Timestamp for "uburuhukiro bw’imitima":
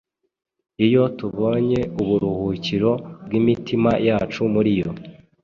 2.01-3.91